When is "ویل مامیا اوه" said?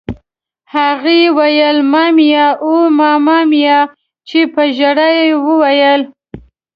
1.37-2.85